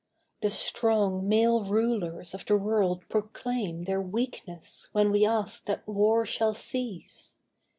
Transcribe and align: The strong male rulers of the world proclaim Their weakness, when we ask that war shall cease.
The 0.41 0.49
strong 0.49 1.29
male 1.29 1.63
rulers 1.63 2.33
of 2.33 2.47
the 2.47 2.57
world 2.57 3.07
proclaim 3.07 3.83
Their 3.83 4.01
weakness, 4.01 4.89
when 4.93 5.11
we 5.11 5.27
ask 5.27 5.65
that 5.65 5.87
war 5.87 6.25
shall 6.25 6.55
cease. 6.55 7.35